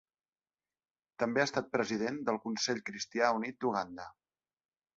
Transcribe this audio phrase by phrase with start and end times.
[1.23, 4.11] També ha estat president del Consell Cristià Unit d'Uganda.